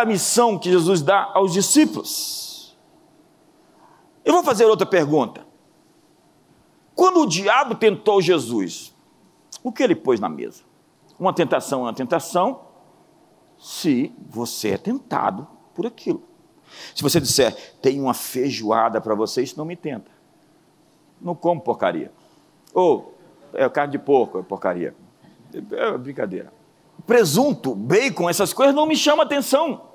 [0.00, 2.76] a missão que Jesus dá aos discípulos?
[4.24, 5.46] Eu vou fazer outra pergunta.
[6.94, 8.94] Quando o diabo tentou Jesus,
[9.62, 10.62] o que ele pôs na mesa?
[11.18, 12.60] Uma tentação é uma tentação,
[13.58, 16.22] se você é tentado por aquilo.
[16.94, 20.10] Se você disser, tem uma feijoada para você, isso não me tenta.
[21.20, 22.10] Não como porcaria.
[22.74, 23.14] Ou,
[23.54, 24.94] é carne de porco, é porcaria.
[25.72, 26.52] É brincadeira.
[27.06, 29.85] Presunto, bacon, essas coisas não me chamam atenção.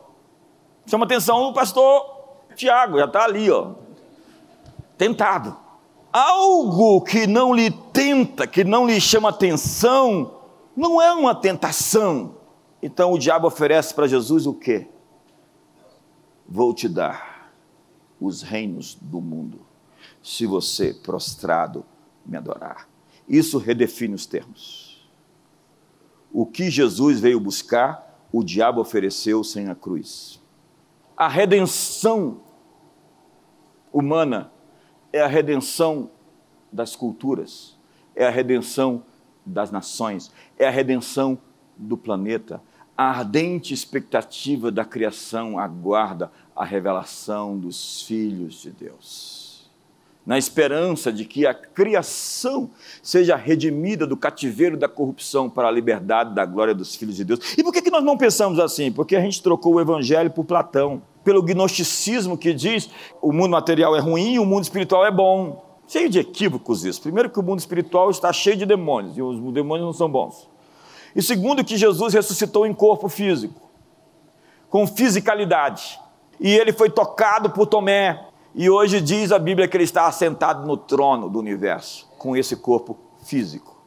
[0.86, 2.21] Chama atenção o pastor
[2.56, 3.74] Tiago, já está ali, ó.
[4.97, 5.57] Tentado.
[6.11, 10.39] Algo que não lhe tenta, que não lhe chama atenção,
[10.75, 12.36] não é uma tentação.
[12.82, 14.87] Então o diabo oferece para Jesus o quê?
[16.47, 17.54] Vou te dar
[18.20, 19.61] os reinos do mundo,
[20.21, 21.86] se você prostrado
[22.25, 22.87] me adorar.
[23.28, 25.09] Isso redefine os termos.
[26.32, 30.40] O que Jesus veio buscar, o diabo ofereceu sem a cruz.
[31.21, 32.42] A redenção
[33.94, 34.52] humana
[35.14, 36.09] é a redenção
[36.73, 37.78] das culturas,
[38.16, 39.04] é a redenção
[39.45, 41.38] das nações, é a redenção
[41.78, 42.60] do planeta.
[42.98, 49.70] A ardente expectativa da criação aguarda a revelação dos filhos de Deus.
[50.26, 52.72] Na esperança de que a criação
[53.04, 57.56] seja redimida do cativeiro da corrupção para a liberdade da glória dos filhos de Deus.
[57.56, 58.92] E por que, nós não pensamos assim?
[58.92, 62.89] Porque a gente trocou o evangelho por Platão, pelo gnosticismo que diz
[63.22, 65.72] o mundo material é ruim e o mundo espiritual é bom.
[65.88, 67.02] Cheio de equívocos isso.
[67.02, 70.49] Primeiro, que o mundo espiritual está cheio de demônios, e os demônios não são bons.
[71.14, 73.61] E segundo, que Jesus ressuscitou em corpo físico,
[74.69, 75.99] com fisicalidade.
[76.39, 78.25] E ele foi tocado por Tomé.
[78.55, 82.55] E hoje diz a Bíblia que ele está assentado no trono do universo, com esse
[82.55, 83.77] corpo físico.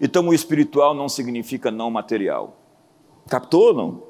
[0.00, 2.56] Então, o espiritual não significa não material.
[3.28, 4.02] Captou ou não?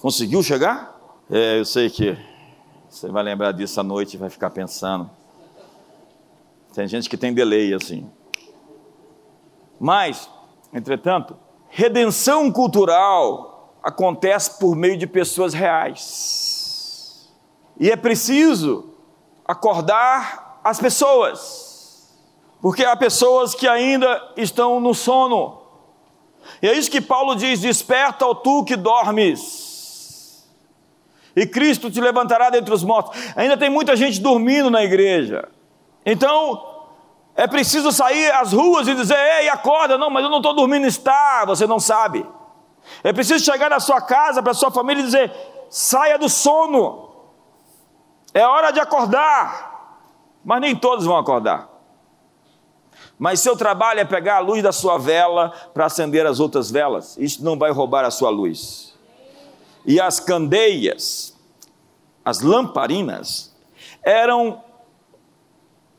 [0.00, 0.94] Conseguiu chegar?
[1.30, 2.16] É, eu sei que
[2.88, 5.10] você vai lembrar disso à noite e vai ficar pensando.
[6.74, 8.10] Tem gente que tem delay assim.
[9.80, 10.28] Mas,
[10.72, 11.36] entretanto,
[11.68, 17.32] redenção cultural acontece por meio de pessoas reais.
[17.78, 18.90] E é preciso
[19.46, 22.12] acordar as pessoas,
[22.60, 25.62] porque há pessoas que ainda estão no sono.
[26.60, 29.65] E é isso que Paulo diz: desperta, ó tu que dormes,
[31.36, 33.20] e Cristo te levantará dentre os mortos.
[33.36, 35.46] Ainda tem muita gente dormindo na igreja.
[36.04, 36.76] Então,
[37.36, 40.86] é preciso sair às ruas e dizer: Ei, acorda, não, mas eu não estou dormindo,
[40.86, 42.26] está, você não sabe.
[43.04, 45.30] É preciso chegar na sua casa, para a sua família e dizer:
[45.68, 47.10] saia do sono,
[48.32, 49.74] é hora de acordar.
[50.42, 51.68] Mas nem todos vão acordar.
[53.18, 57.16] Mas seu trabalho é pegar a luz da sua vela para acender as outras velas,
[57.18, 58.95] isso não vai roubar a sua luz.
[59.86, 61.36] E as candeias,
[62.24, 63.54] as lamparinas,
[64.02, 64.64] eram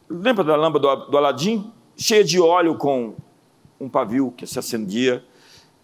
[0.09, 1.71] Lembra da lâmpada do, do Aladim?
[1.97, 3.15] Cheia de óleo com
[3.79, 5.23] um pavio que se acendia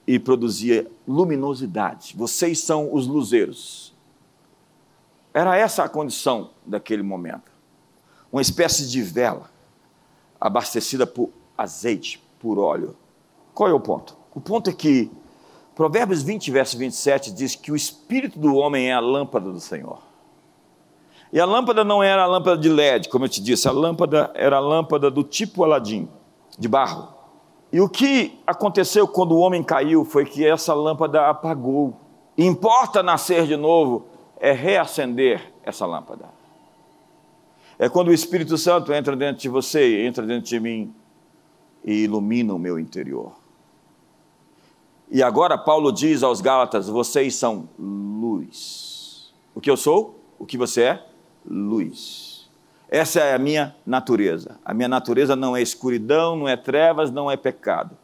[0.08, 2.16] e produzia luminosidade.
[2.16, 3.94] Vocês são os luzeiros.
[5.34, 7.52] Era essa a condição daquele momento.
[8.32, 9.52] Uma espécie de vela
[10.40, 12.96] abastecida por azeite, por óleo.
[13.54, 14.16] Qual é o ponto?
[14.34, 15.12] O ponto é que
[15.76, 20.00] Provérbios 20, verso 27 diz que o espírito do homem é a lâmpada do Senhor.
[21.32, 24.32] E a lâmpada não era a lâmpada de LED, como eu te disse, a lâmpada
[24.36, 26.08] era a lâmpada do tipo Aladim,
[26.60, 27.08] de barro.
[27.72, 31.98] E o que aconteceu quando o homem caiu foi que essa lâmpada apagou.
[32.38, 34.06] E importa nascer de novo
[34.40, 36.26] é reacender essa lâmpada.
[37.80, 40.94] É quando o Espírito Santo entra dentro de você, entra dentro de mim
[41.84, 43.43] e ilumina o meu interior.
[45.10, 49.34] E agora Paulo diz aos Gálatas: vocês são luz.
[49.54, 50.20] O que eu sou?
[50.40, 51.06] O que você é?
[51.46, 52.50] luz.
[52.90, 54.58] Essa é a minha natureza.
[54.64, 57.98] A minha natureza não é escuridão, não é trevas, não é pecado.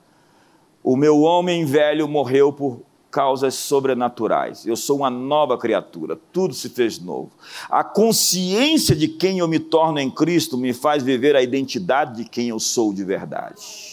[0.83, 4.65] O meu homem velho morreu por causas sobrenaturais.
[4.65, 7.31] Eu sou uma nova criatura, tudo se fez novo.
[7.69, 12.29] A consciência de quem eu me torno em Cristo me faz viver a identidade de
[12.29, 13.88] quem eu sou de verdade.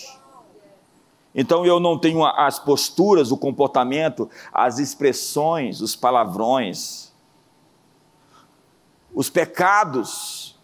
[1.37, 7.13] Então eu não tenho as posturas, o comportamento, as expressões, os palavrões,
[9.15, 10.59] os pecados,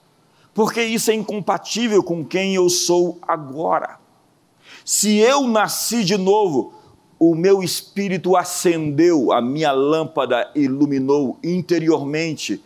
[0.54, 4.00] porque isso é incompatível com quem eu sou agora.
[4.82, 6.72] Se eu nasci de novo,
[7.18, 12.64] o meu espírito acendeu, a minha lâmpada iluminou interiormente.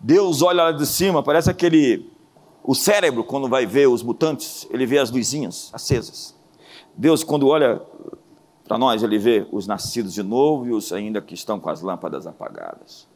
[0.00, 2.10] Deus olha lá de cima, parece aquele.
[2.64, 6.41] O cérebro, quando vai ver os mutantes, ele vê as luzinhas acesas.
[6.96, 7.80] Deus, quando olha
[8.72, 11.82] Para nós, ele vê os nascidos de novo e os ainda que estão com as
[11.82, 13.06] lâmpadas apagadas.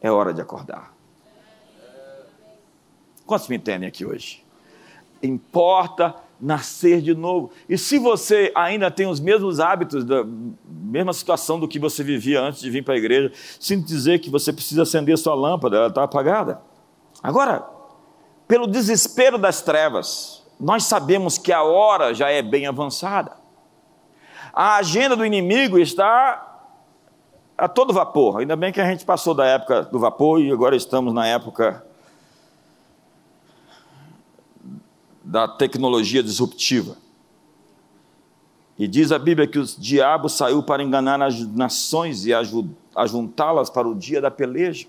[0.00, 0.94] É hora de acordar.
[3.26, 4.44] Quantos me entendem aqui hoje?
[5.20, 7.50] Importa nascer de novo.
[7.68, 10.22] E se você ainda tem os mesmos hábitos, da
[10.64, 14.30] mesma situação do que você vivia antes de vir para a igreja, sinto dizer que
[14.30, 16.60] você precisa acender sua lâmpada, ela está apagada.
[17.20, 17.66] Agora,
[18.46, 23.36] pelo desespero das trevas, nós sabemos que a hora já é bem avançada.
[24.52, 26.46] A agenda do inimigo está
[27.56, 28.40] a todo vapor.
[28.40, 31.84] Ainda bem que a gente passou da época do vapor e agora estamos na época
[35.22, 36.96] da tecnologia disruptiva.
[38.78, 42.32] E diz a Bíblia que o diabo saiu para enganar as nações e
[42.94, 44.86] ajuntá-las para o dia da peleja.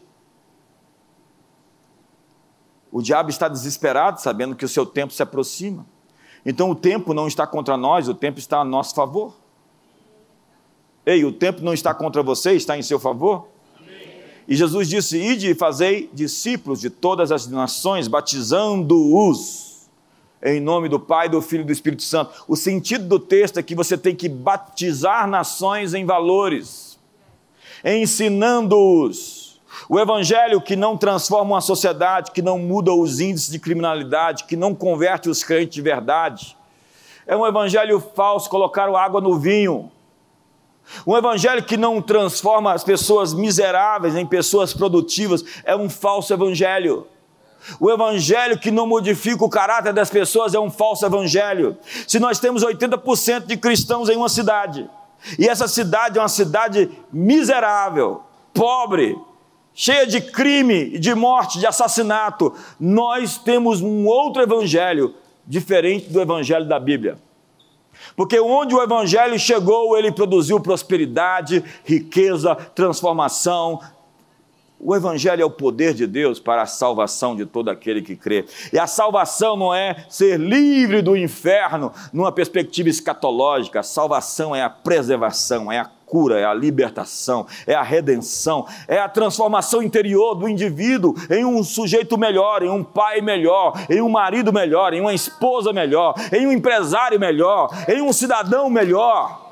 [2.91, 5.85] O diabo está desesperado, sabendo que o seu tempo se aproxima.
[6.45, 9.33] Então o tempo não está contra nós, o tempo está a nosso favor.
[11.05, 13.47] Ei, o tempo não está contra você, está em seu favor?
[14.47, 19.67] E Jesus disse: Ide e fazei discípulos de todas as nações, batizando-os
[20.41, 22.45] em nome do Pai, do Filho e do Espírito Santo.
[22.47, 26.97] O sentido do texto é que você tem que batizar nações em valores,
[27.83, 29.36] ensinando-os.
[29.89, 34.55] O evangelho que não transforma uma sociedade, que não muda os índices de criminalidade, que
[34.55, 36.57] não converte os crentes de verdade.
[37.25, 39.91] É um evangelho falso, colocaram água no vinho.
[41.05, 47.05] Um evangelho que não transforma as pessoas miseráveis em pessoas produtivas é um falso evangelho.
[47.79, 51.77] O evangelho que não modifica o caráter das pessoas é um falso evangelho.
[52.07, 54.89] Se nós temos 80% de cristãos em uma cidade,
[55.37, 58.21] e essa cidade é uma cidade miserável,
[58.53, 59.17] pobre,
[59.79, 65.13] cheia de crime, de morte, de assassinato, nós temos um outro evangelho
[65.45, 67.19] diferente do evangelho da Bíblia.
[68.15, 73.79] Porque onde o evangelho chegou, ele produziu prosperidade, riqueza, transformação,
[74.79, 78.45] o Evangelho é o poder de Deus para a salvação de todo aquele que crê.
[78.71, 83.79] E a salvação não é ser livre do inferno numa perspectiva escatológica.
[83.79, 88.97] A salvação é a preservação, é a cura, é a libertação, é a redenção, é
[88.97, 94.09] a transformação interior do indivíduo em um sujeito melhor, em um pai melhor, em um
[94.09, 99.45] marido melhor, em uma esposa melhor, em um empresário melhor, em um cidadão melhor.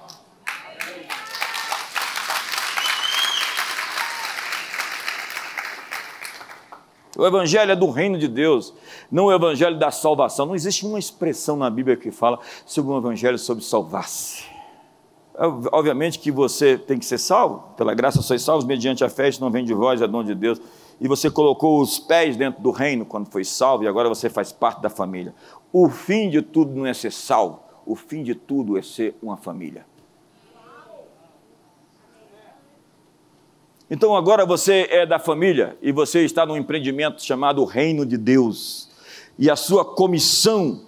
[7.18, 8.74] O evangelho é do reino de Deus,
[9.10, 10.46] não o evangelho da salvação.
[10.46, 14.55] Não existe uma expressão na Bíblia que fala sobre um evangelho sobre salvar-se.
[15.72, 19.52] Obviamente que você tem que ser salvo, pela graça sois salvos mediante a fé, não
[19.52, 20.62] vem de vós, é dom de Deus.
[21.00, 24.54] E você colocou os pés dentro do reino quando foi salvo e agora você faz
[24.54, 25.34] parte da família.
[25.74, 29.36] O fim de tudo não é ser salvo, o fim de tudo é ser uma
[29.36, 29.86] família.
[33.90, 38.90] Então agora você é da família e você está num empreendimento chamado Reino de Deus.
[39.38, 40.82] E a sua comissão,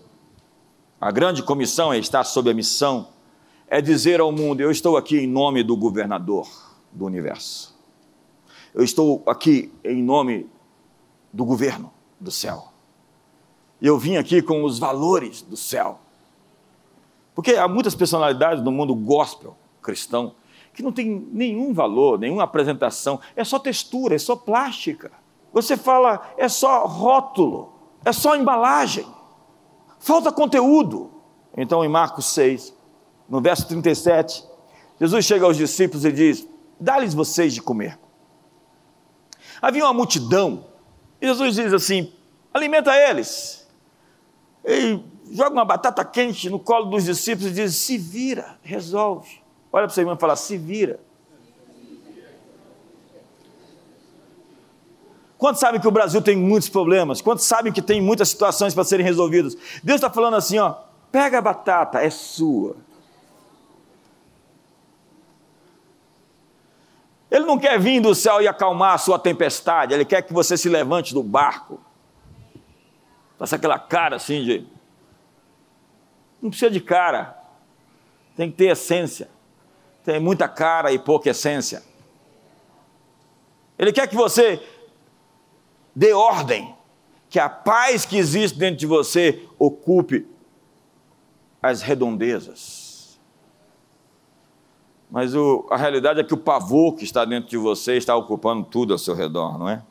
[1.00, 3.10] a grande comissão é estar sob a missão,
[3.68, 6.48] é dizer ao mundo: eu estou aqui em nome do governador
[6.92, 7.78] do universo.
[8.74, 10.50] Eu estou aqui em nome
[11.34, 12.72] do governo do céu.
[13.82, 16.00] Eu vim aqui com os valores do céu.
[17.36, 20.36] Porque há muitas personalidades no mundo gospel cristão
[20.74, 25.12] que não tem nenhum valor, nenhuma apresentação, é só textura, é só plástica.
[25.52, 27.74] Você fala, é só rótulo,
[28.06, 29.08] é só embalagem,
[29.98, 31.10] falta conteúdo.
[31.56, 32.77] Então, em Marcos 6,
[33.30, 34.44] no verso 37,
[35.00, 36.48] Jesus chega aos discípulos e diz:
[36.80, 37.98] Dá-lhes vocês de comer.
[39.62, 40.66] Havia uma multidão,
[41.22, 42.14] e Jesus diz assim:
[42.54, 43.68] Alimenta eles.
[44.66, 45.00] E
[45.32, 49.42] joga uma batata quente no colo dos discípulos e diz: Se vira, resolve.
[49.72, 51.00] Olha para o seu irmão e fala: se vira.
[55.38, 57.22] Quantos sabem que o Brasil tem muitos problemas?
[57.22, 59.56] Quantos sabem que tem muitas situações para serem resolvidas?
[59.84, 60.76] Deus está falando assim: ó,
[61.12, 62.76] pega a batata, é sua.
[67.30, 70.58] Ele não quer vir do céu e acalmar a sua tempestade, ele quer que você
[70.58, 71.80] se levante do barco.
[73.38, 74.68] Faça aquela cara assim de.
[76.42, 77.38] Não precisa de cara,
[78.36, 79.30] tem que ter essência
[80.08, 81.84] tem muita cara e pouca essência.
[83.78, 84.66] Ele quer que você
[85.94, 86.74] dê ordem,
[87.30, 90.26] que a paz que existe dentro de você ocupe
[91.62, 92.77] as redondezas.
[95.10, 98.64] Mas o, a realidade é que o pavor que está dentro de você está ocupando
[98.64, 99.82] tudo ao seu redor, não é?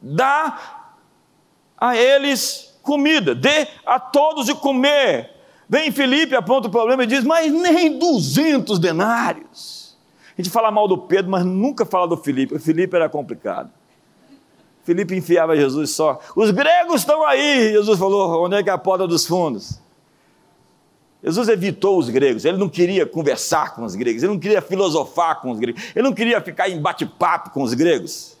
[0.00, 0.94] Dá
[1.78, 5.32] a eles comida, dê a todos de comer
[5.72, 9.96] Vem Felipe, aponta o problema e diz: Mas nem 200 denários.
[10.36, 12.54] A gente fala mal do Pedro, mas nunca fala do Felipe.
[12.54, 13.70] O Felipe era complicado.
[14.84, 16.20] Felipe enfiava Jesus só.
[16.36, 17.72] Os gregos estão aí.
[17.72, 19.80] Jesus falou: Onde é que é a porta dos fundos?
[21.22, 25.40] Jesus evitou os gregos, ele não queria conversar com os gregos, ele não queria filosofar
[25.40, 28.36] com os gregos, ele não queria ficar em bate-papo com os gregos.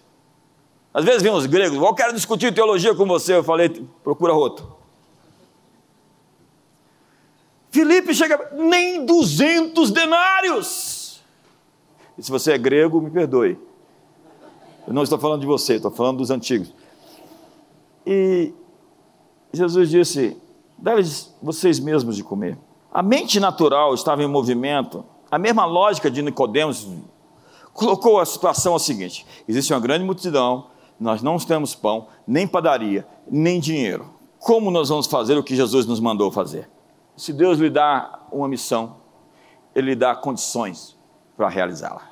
[0.92, 3.68] Às vezes vem os gregos, eu quero discutir teologia com você, eu falei,
[4.02, 4.76] procura outro.
[7.70, 11.22] Filipe chega, nem 200 denários.
[12.18, 13.58] E se você é grego, me perdoe.
[14.86, 16.74] Eu não estou falando de você, estou falando dos antigos.
[18.06, 18.52] E
[19.52, 20.36] Jesus disse:
[20.76, 21.02] deve
[21.40, 22.58] vocês mesmos de comer.
[22.92, 25.04] A mente natural estava em movimento.
[25.30, 26.86] A mesma lógica de Nicodemos
[27.72, 30.66] colocou a situação a seguinte: existe uma grande multidão,
[31.00, 34.12] nós não temos pão, nem padaria, nem dinheiro.
[34.38, 36.68] Como nós vamos fazer o que Jesus nos mandou fazer?
[37.16, 38.96] Se Deus lhe dá uma missão,
[39.74, 40.96] Ele lhe dá condições
[41.36, 42.10] para realizá-la.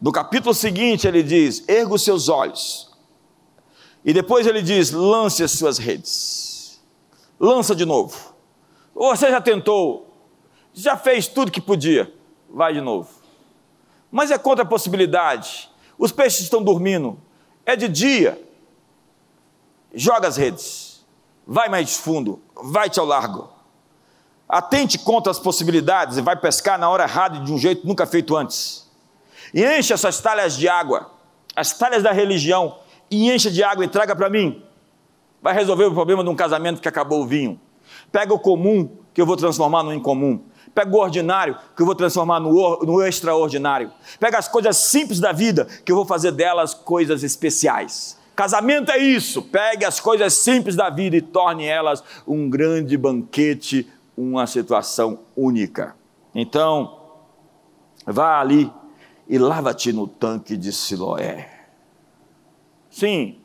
[0.00, 2.90] No capítulo seguinte, ele diz: erga os seus olhos.
[4.04, 6.49] E depois ele diz: lance as suas redes.
[7.40, 8.34] Lança de novo.
[8.94, 10.14] Você já tentou,
[10.74, 12.12] já fez tudo que podia,
[12.50, 13.08] vai de novo.
[14.10, 15.70] Mas é contra a possibilidade.
[15.96, 17.18] Os peixes estão dormindo.
[17.64, 18.38] É de dia.
[19.94, 21.06] Joga as redes.
[21.46, 22.42] Vai mais fundo.
[22.54, 23.48] Vai-te ao largo.
[24.48, 28.04] Atente contra as possibilidades e vai pescar na hora errada e de um jeito nunca
[28.04, 28.90] feito antes.
[29.54, 31.10] E enche essas talhas de água,
[31.54, 32.78] as talhas da religião,
[33.10, 34.62] e encha de água e traga para mim.
[35.42, 37.58] Vai resolver o problema de um casamento que acabou o vinho.
[38.12, 40.42] Pega o comum, que eu vou transformar no incomum.
[40.74, 43.90] Pega o ordinário, que eu vou transformar no, no extraordinário.
[44.18, 48.18] Pega as coisas simples da vida, que eu vou fazer delas coisas especiais.
[48.36, 49.42] Casamento é isso.
[49.42, 55.96] Pegue as coisas simples da vida e torne elas um grande banquete, uma situação única.
[56.34, 56.98] Então,
[58.06, 58.70] vá ali
[59.28, 61.48] e lava-te no tanque de Siloé.
[62.90, 63.38] Sim,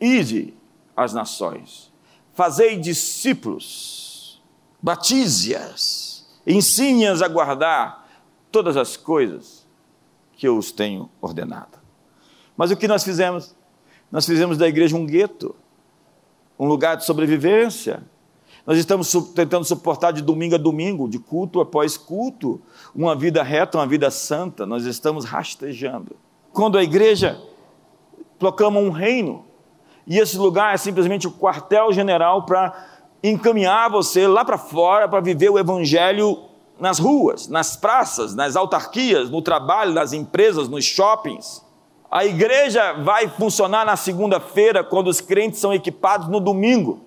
[0.00, 0.54] ide
[0.96, 1.92] às nações,
[2.32, 4.40] fazei discípulos,
[4.82, 6.10] batize-as
[6.46, 8.08] ensine-as a guardar
[8.50, 9.66] todas as coisas
[10.32, 11.78] que eu os tenho ordenado.
[12.56, 13.54] Mas o que nós fizemos?
[14.10, 15.54] Nós fizemos da igreja um gueto,
[16.58, 18.02] um lugar de sobrevivência.
[18.66, 22.60] Nós estamos tentando suportar de domingo a domingo, de culto após culto,
[22.94, 24.66] uma vida reta, uma vida santa.
[24.66, 26.16] Nós estamos rastejando.
[26.52, 27.40] Quando a igreja
[28.38, 29.44] proclama um reino,
[30.10, 32.74] e esse lugar é simplesmente o quartel-general para
[33.22, 36.36] encaminhar você lá para fora para viver o evangelho
[36.80, 41.64] nas ruas, nas praças, nas autarquias, no trabalho, nas empresas, nos shoppings.
[42.10, 47.04] A igreja vai funcionar na segunda-feira, quando os crentes são equipados no domingo.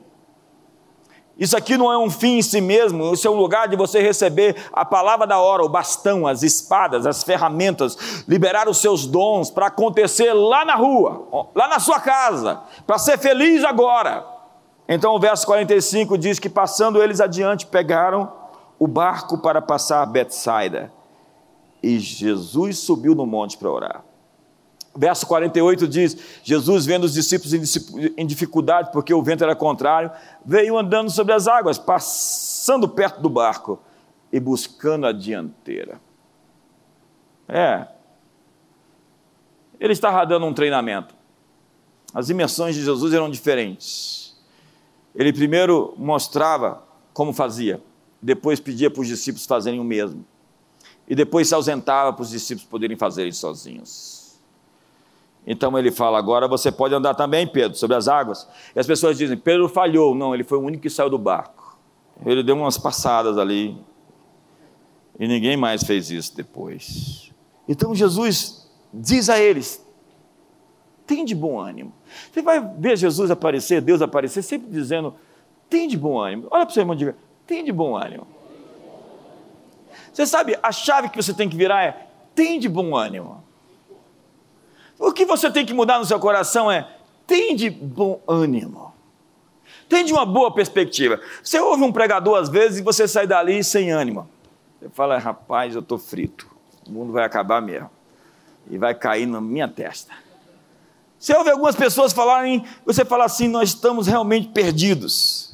[1.37, 3.99] Isso aqui não é um fim em si mesmo, isso é um lugar de você
[3.99, 9.49] receber a palavra da hora, o bastão, as espadas, as ferramentas, liberar os seus dons
[9.49, 14.23] para acontecer lá na rua, lá na sua casa, para ser feliz agora.
[14.87, 18.31] Então o verso 45 diz que passando eles adiante, pegaram
[18.77, 20.91] o barco para passar a Betsaida.
[21.81, 24.03] E Jesus subiu no monte para orar.
[24.95, 27.53] Verso 48 diz: Jesus, vendo os discípulos
[28.15, 30.11] em dificuldade, porque o vento era contrário,
[30.45, 33.81] veio andando sobre as águas, passando perto do barco
[34.31, 35.99] e buscando a dianteira.
[37.47, 37.87] É.
[39.79, 41.15] Ele estava dando um treinamento.
[42.13, 44.35] As dimensões de Jesus eram diferentes.
[45.15, 46.83] Ele primeiro mostrava
[47.13, 47.81] como fazia,
[48.21, 50.25] depois pedia para os discípulos fazerem o mesmo.
[51.07, 54.22] E depois se ausentava para os discípulos poderem fazer sozinhos.
[55.45, 58.47] Então ele fala: agora você pode andar também, Pedro, sobre as águas.
[58.75, 60.15] E as pessoas dizem: Pedro falhou.
[60.15, 61.77] Não, ele foi o único que saiu do barco.
[62.25, 63.77] Ele deu umas passadas ali.
[65.19, 67.31] E ninguém mais fez isso depois.
[67.67, 69.85] Então Jesus diz a eles:
[71.05, 71.93] tem de bom ânimo.
[72.31, 75.13] Você vai ver Jesus aparecer, Deus aparecer, sempre dizendo:
[75.69, 76.47] tem de bom ânimo.
[76.49, 78.25] Olha para o seu irmão e diga: tem de bom ânimo.
[80.11, 83.42] Você sabe, a chave que você tem que virar é: tem de bom ânimo.
[85.03, 86.87] O que você tem que mudar no seu coração é:
[87.27, 88.93] tem de bom ânimo.
[89.89, 91.19] Tem de uma boa perspectiva.
[91.43, 94.29] Você ouve um pregador às vezes e você sai dali sem ânimo.
[94.79, 96.47] Você fala: rapaz, eu estou frito.
[96.87, 97.91] O mundo vai acabar mesmo.
[98.69, 100.13] E vai cair na minha testa.
[101.19, 105.53] Você ouve algumas pessoas falarem, você fala assim: nós estamos realmente perdidos.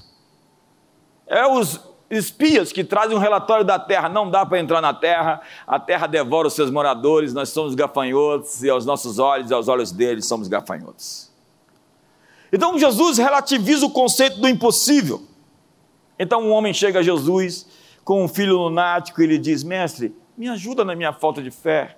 [1.26, 5.42] É os espias que trazem um relatório da terra, não dá para entrar na terra,
[5.68, 9.68] a terra devora os seus moradores, nós somos gafanhotos, e aos nossos olhos e aos
[9.68, 11.30] olhos deles somos gafanhotos.
[12.52, 15.22] Então Jesus relativiza o conceito do impossível.
[16.18, 17.68] Então um homem chega a Jesus
[18.04, 21.96] com um filho lunático e ele diz: Mestre, me ajuda na minha falta de fé.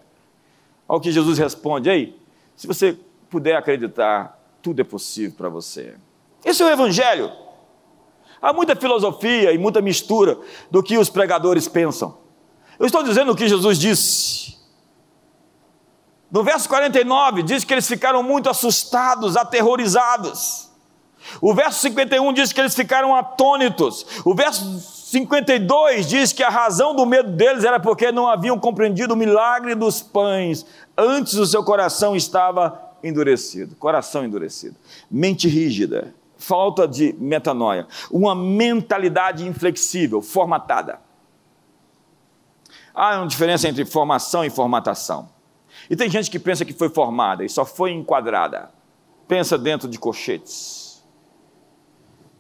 [0.88, 2.20] Ao que Jesus responde: Ei,
[2.56, 2.98] se você
[3.30, 5.96] puder acreditar, tudo é possível para você.
[6.44, 7.32] Esse é o Evangelho.
[8.41, 10.38] Há muita filosofia e muita mistura
[10.69, 12.17] do que os pregadores pensam.
[12.79, 14.57] Eu estou dizendo o que Jesus disse.
[16.31, 20.69] No verso 49 diz que eles ficaram muito assustados, aterrorizados.
[21.39, 24.05] O verso 51 diz que eles ficaram atônitos.
[24.25, 29.13] O verso 52 diz que a razão do medo deles era porque não haviam compreendido
[29.13, 30.65] o milagre dos pães.
[30.98, 34.75] Antes o seu coração estava endurecido coração endurecido,
[35.10, 41.00] mente rígida, falta de metanoia, uma mentalidade inflexível, formatada.
[42.93, 45.29] Há uma diferença entre formação e formatação.
[45.89, 48.71] E tem gente que pensa que foi formada e só foi enquadrada.
[49.27, 51.03] Pensa dentro de colchetes.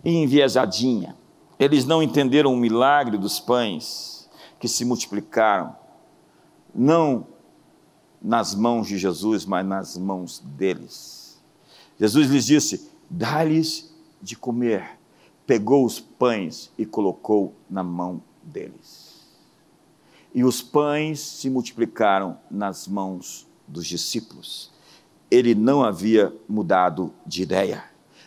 [0.03, 1.15] E enviesadinha.
[1.59, 4.29] Eles não entenderam o milagre dos pães
[4.59, 5.75] que se multiplicaram.
[6.73, 7.27] Não
[8.21, 11.41] nas mãos de Jesus, mas nas mãos deles.
[11.99, 13.90] Jesus lhes disse: dá-lhes
[14.21, 14.97] de comer.
[15.45, 19.21] Pegou os pães e colocou na mão deles.
[20.33, 24.71] E os pães se multiplicaram nas mãos dos discípulos.
[25.29, 27.83] Ele não havia mudado de ideia.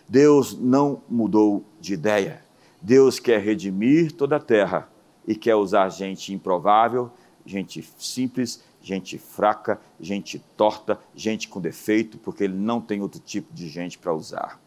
[0.08, 2.42] Deus não mudou de ideia.
[2.80, 4.88] Deus quer redimir toda a terra
[5.26, 7.10] e quer usar gente improvável,
[7.46, 13.52] gente simples, gente fraca, gente torta, gente com defeito, porque ele não tem outro tipo
[13.54, 14.60] de gente para usar.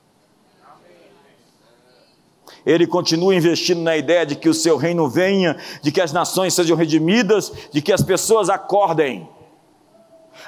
[2.68, 6.54] Ele continua investindo na ideia de que o seu reino venha, de que as nações
[6.54, 9.26] sejam redimidas, de que as pessoas acordem.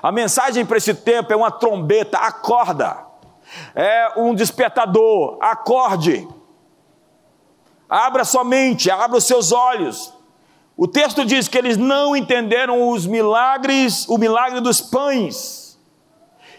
[0.03, 3.05] A mensagem para esse tempo é uma trombeta, acorda.
[3.73, 6.27] É um despertador, acorde.
[7.87, 10.13] Abra sua mente, abra os seus olhos.
[10.75, 15.79] O texto diz que eles não entenderam os milagres, o milagre dos pães.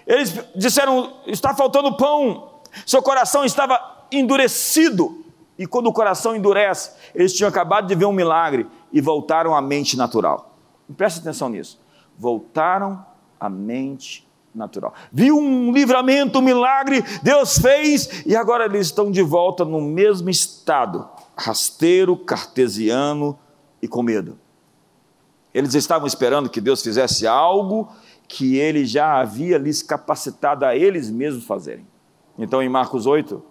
[0.06, 2.62] Eles disseram: está faltando pão.
[2.86, 5.20] Seu coração estava endurecido.
[5.60, 9.60] E quando o coração endurece, eles tinham acabado de ver um milagre e voltaram à
[9.60, 10.56] mente natural.
[10.96, 11.78] Preste atenção nisso.
[12.18, 13.04] Voltaram
[13.38, 14.94] à mente natural.
[15.12, 20.30] Viu um livramento, um milagre, Deus fez, e agora eles estão de volta no mesmo
[20.30, 23.38] estado, rasteiro, cartesiano,
[23.82, 24.38] e com medo.
[25.52, 27.92] Eles estavam esperando que Deus fizesse algo
[28.26, 31.86] que ele já havia lhes capacitado a eles mesmos fazerem.
[32.38, 33.49] Então, em Marcos 8,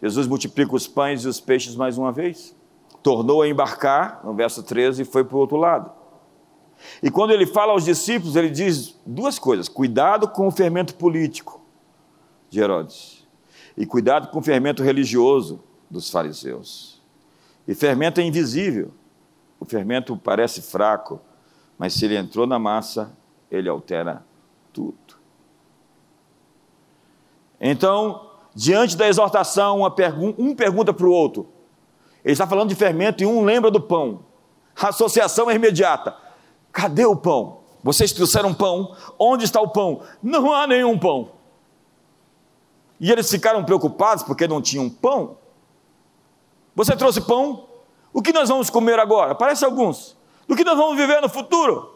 [0.00, 2.54] Jesus multiplica os pães e os peixes mais uma vez,
[3.02, 5.90] tornou a embarcar, no verso 13, e foi para o outro lado.
[7.02, 11.62] E quando ele fala aos discípulos, ele diz duas coisas: cuidado com o fermento político
[12.50, 13.26] de Herodes,
[13.76, 17.02] e cuidado com o fermento religioso dos fariseus.
[17.66, 18.92] E fermento é invisível.
[19.58, 21.20] O fermento parece fraco,
[21.78, 23.16] mas se ele entrou na massa,
[23.50, 24.24] ele altera
[24.72, 25.16] tudo.
[27.60, 28.25] Então,
[28.56, 31.46] diante da exortação, pergun um pergunta para o outro.
[32.24, 34.20] Ele está falando de fermento e um lembra do pão.
[34.80, 36.16] A associação é imediata.
[36.72, 37.58] Cadê o pão?
[37.84, 38.96] Vocês trouxeram pão?
[39.18, 40.00] Onde está o pão?
[40.22, 41.32] Não há nenhum pão.
[42.98, 45.36] E eles ficaram preocupados porque não tinham pão.
[46.74, 47.68] Você trouxe pão?
[48.10, 49.34] O que nós vamos comer agora?
[49.34, 50.16] Parece alguns.
[50.48, 51.92] Do que nós vamos viver no futuro?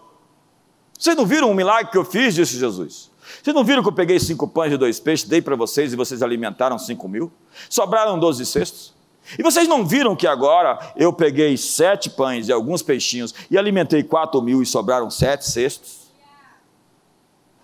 [0.98, 3.09] Vocês não viram o milagre que eu fiz, disse Jesus.
[3.42, 5.96] Vocês não viram que eu peguei cinco pães e dois peixes, dei para vocês e
[5.96, 7.32] vocês alimentaram cinco mil?
[7.68, 8.94] Sobraram doze cestos.
[9.38, 14.02] E vocês não viram que agora eu peguei sete pães e alguns peixinhos e alimentei
[14.02, 16.10] quatro mil e sobraram sete cestos?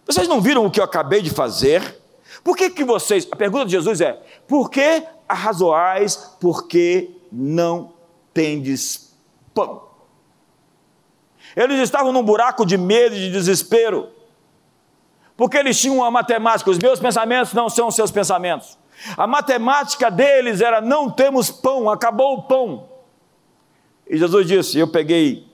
[0.06, 2.00] Vocês não viram o que eu acabei de fazer?
[2.44, 3.26] Por que, que vocês.
[3.30, 4.12] A pergunta de Jesus é:
[4.46, 7.92] por que arrazoais porque não
[8.32, 9.14] tendes
[9.54, 9.86] pão.
[11.56, 14.08] Eles estavam num buraco de medo e de desespero,
[15.36, 18.78] porque eles tinham uma matemática, os meus pensamentos não são os seus pensamentos.
[19.16, 22.88] A matemática deles era: não temos pão, acabou o pão.
[24.08, 25.46] E Jesus disse: Eu peguei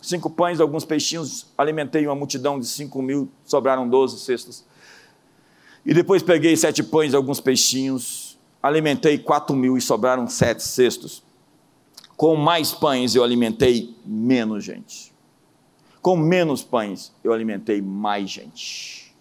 [0.00, 4.64] cinco pães, alguns peixinhos, alimentei uma multidão de cinco mil, sobraram doze cestos.
[5.84, 11.22] E depois peguei sete pães, alguns peixinhos, alimentei quatro mil e sobraram sete cestos.
[12.16, 15.15] Com mais pães eu alimentei menos gente.
[16.06, 19.12] Com menos pães eu alimentei mais gente.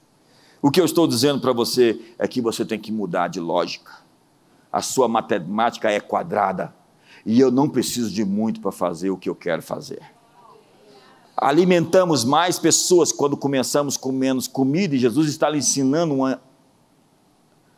[0.61, 3.91] O que eu estou dizendo para você é que você tem que mudar de lógica.
[4.71, 6.75] A sua matemática é quadrada
[7.25, 9.99] e eu não preciso de muito para fazer o que eu quero fazer.
[11.35, 16.39] Alimentamos mais pessoas quando começamos com menos comida e Jesus está lhe ensinando uma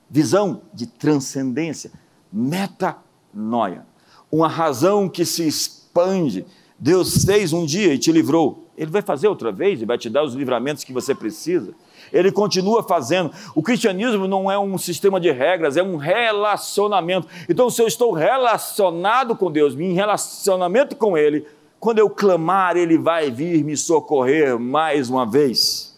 [0.10, 1.94] visão de transcendência,
[2.30, 3.86] metanoia.
[4.30, 6.46] uma razão que se expande.
[6.78, 8.67] Deus fez um dia e te livrou.
[8.78, 11.74] Ele vai fazer outra vez e vai te dar os livramentos que você precisa.
[12.14, 13.32] Ele continua fazendo.
[13.56, 17.28] O cristianismo não é um sistema de regras, é um relacionamento.
[17.50, 21.48] Então, se eu estou relacionado com Deus, em relacionamento com Ele,
[21.80, 25.98] quando eu clamar, Ele vai vir me socorrer mais uma vez.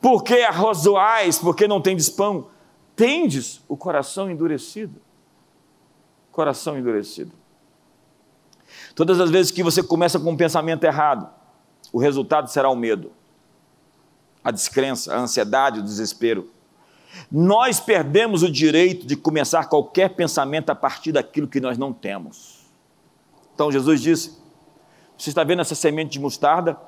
[0.00, 2.46] Porque arrozoais, porque não tendes pão,
[2.96, 4.98] tendes o coração endurecido.
[6.32, 7.32] Coração endurecido.
[8.94, 11.39] Todas as vezes que você começa com um pensamento errado,
[11.92, 13.12] o resultado será o medo,
[14.42, 16.50] a descrença, a ansiedade, o desespero.
[17.30, 22.60] Nós perdemos o direito de começar qualquer pensamento a partir daquilo que nós não temos.
[23.54, 24.38] Então Jesus disse:
[25.18, 26.78] Você está vendo essa semente de mostarda?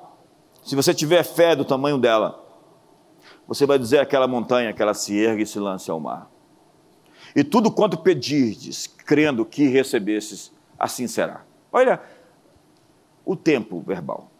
[0.63, 2.41] Se você tiver fé do tamanho dela,
[3.47, 6.31] você vai dizer àquela montanha que ela se ergue e se lance ao mar.
[7.35, 11.43] E tudo quanto pedirdes, crendo que recebesses, assim será.
[11.71, 12.01] Olha
[13.25, 14.32] o tempo verbal.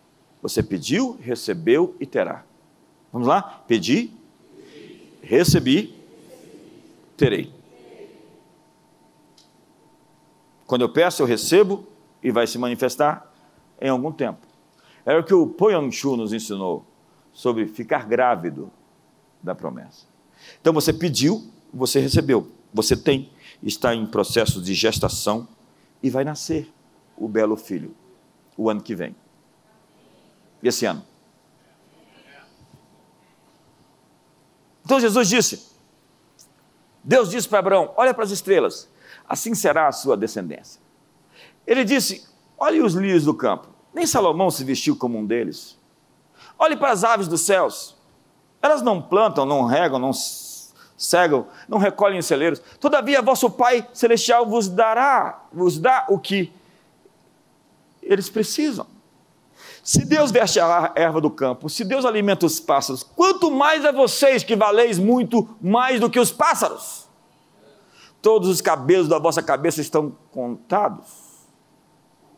[0.44, 2.44] Você pediu, recebeu e terá.
[3.14, 3.64] Vamos lá?
[3.66, 4.12] Pedi,
[5.22, 5.96] recebi,
[7.16, 7.50] terei.
[10.68, 11.88] Quando eu peço, eu recebo
[12.22, 13.34] e vai se manifestar
[13.80, 14.46] em algum tempo.
[15.06, 16.86] Era o que o Poyang Chu nos ensinou
[17.32, 18.70] sobre ficar grávido
[19.42, 20.06] da promessa.
[20.60, 21.42] Então você pediu,
[21.74, 25.48] você recebeu, você tem, está em processo de gestação
[26.02, 26.70] e vai nascer
[27.16, 27.96] o belo filho
[28.58, 29.16] o ano que vem.
[30.64, 31.06] Esse ano.
[34.86, 35.74] Então Jesus disse:
[37.04, 38.90] Deus disse para Abraão: Olha para as estrelas,
[39.28, 40.82] assim será a sua descendência.
[41.68, 42.26] Ele disse:
[42.58, 45.78] Olhe os lírios do campo, nem Salomão se vestiu como um deles.
[46.58, 47.96] Olhe para as aves dos céus,
[48.62, 52.62] elas não plantam, não regam, não cegam, não recolhem em celeiros.
[52.80, 56.54] Todavia, vosso Pai Celestial vos dará, vos dá o que
[58.02, 58.93] eles precisam.
[59.84, 63.92] Se Deus veste a erva do campo, se Deus alimenta os pássaros, quanto mais é
[63.92, 67.10] vocês que valeis muito mais do que os pássaros.
[68.22, 71.34] Todos os cabelos da vossa cabeça estão contados.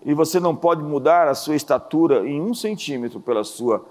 [0.04, 3.86] E você não pode mudar a sua estatura em um centímetro pela sua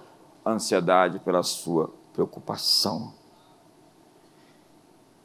[0.45, 3.14] ansiedade, pela sua preocupação.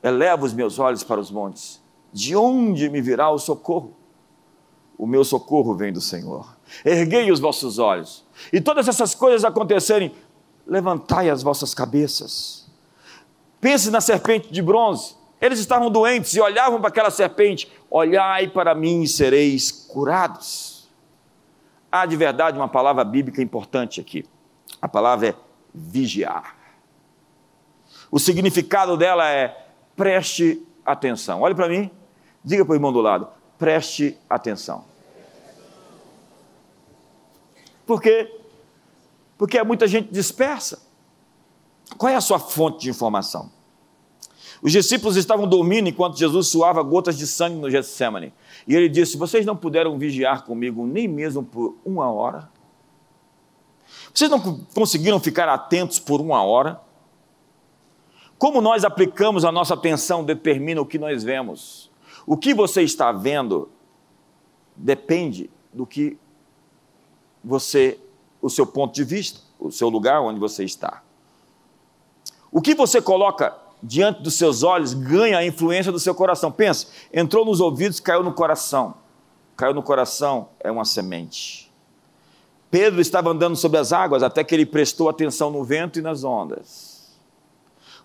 [0.03, 1.81] Eleva os meus olhos para os montes.
[2.13, 3.99] De onde me virá o socorro?
[4.99, 6.58] o meu socorro vem do Senhor.
[6.85, 8.25] Erguei os vossos olhos.
[8.51, 10.13] E todas essas coisas acontecerem,
[10.65, 12.69] levantai as vossas cabeças.
[13.59, 15.15] Pense na serpente de bronze.
[15.41, 17.71] Eles estavam doentes e olhavam para aquela serpente.
[17.89, 20.89] Olhai para mim e sereis curados.
[21.91, 24.25] Há de verdade uma palavra bíblica importante aqui.
[24.81, 25.35] A palavra é
[25.73, 26.55] vigiar.
[28.11, 31.41] O significado dela é preste atenção.
[31.41, 31.91] Olhe para mim,
[32.43, 33.27] diga para o irmão do lado:
[33.57, 34.88] preste atenção.
[37.89, 38.31] Por quê?
[39.35, 40.79] Porque é muita gente dispersa.
[41.97, 43.51] Qual é a sua fonte de informação?
[44.61, 48.31] Os discípulos estavam dormindo enquanto Jesus suava gotas de sangue no Getsemane.
[48.67, 52.47] E ele disse: Vocês não puderam vigiar comigo nem mesmo por uma hora?
[54.13, 56.79] Vocês não conseguiram ficar atentos por uma hora?
[58.37, 61.89] Como nós aplicamos a nossa atenção determina o que nós vemos.
[62.27, 63.67] O que você está vendo
[64.75, 66.19] depende do que
[67.43, 67.99] você,
[68.41, 71.03] o seu ponto de vista, o seu lugar onde você está.
[72.51, 76.51] O que você coloca diante dos seus olhos ganha a influência do seu coração.
[76.51, 78.95] Pensa, entrou nos ouvidos, caiu no coração.
[79.55, 81.71] Caiu no coração é uma semente.
[82.71, 86.23] Pedro estava andando sobre as águas até que ele prestou atenção no vento e nas
[86.23, 87.19] ondas.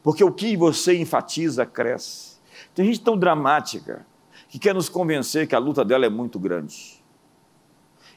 [0.03, 2.35] Porque o que você enfatiza cresce.
[2.75, 4.07] Tem gente tão dramática
[4.49, 6.94] que quer nos convencer que a luta dela é muito grande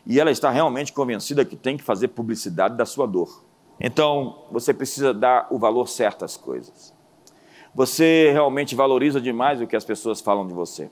[0.08, 3.44] e ela está realmente convencida que tem que fazer publicidade da sua dor.
[3.78, 6.94] Então, você precisa dar o valor certo às coisas.
[7.76, 10.90] Você realmente valoriza demais o que as pessoas falam de você.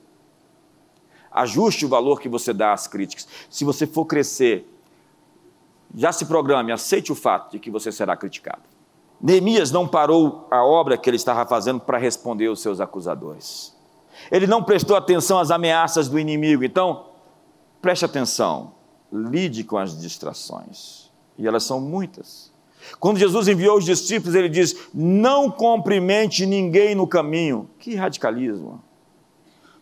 [1.31, 3.25] Ajuste o valor que você dá às críticas.
[3.49, 4.69] Se você for crescer,
[5.95, 8.63] já se programe, aceite o fato de que você será criticado.
[9.21, 13.73] Neemias não parou a obra que ele estava fazendo para responder aos seus acusadores.
[14.29, 16.65] Ele não prestou atenção às ameaças do inimigo.
[16.65, 17.05] Então,
[17.81, 18.74] preste atenção
[19.11, 21.11] lide com as distrações.
[21.37, 22.51] E elas são muitas.
[22.99, 27.69] Quando Jesus enviou os discípulos, ele diz: Não cumprimente ninguém no caminho.
[27.79, 28.81] Que radicalismo!